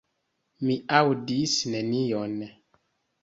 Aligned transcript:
Mi 0.69 0.77
aŭdis 0.99 1.53
nenion. 1.73 2.33